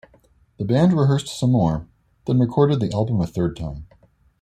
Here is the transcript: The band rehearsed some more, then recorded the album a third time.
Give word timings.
The 0.57 0.65
band 0.65 0.93
rehearsed 0.93 1.27
some 1.27 1.51
more, 1.51 1.87
then 2.25 2.39
recorded 2.39 2.79
the 2.79 2.91
album 2.91 3.21
a 3.21 3.27
third 3.27 3.55
time. 3.55 3.85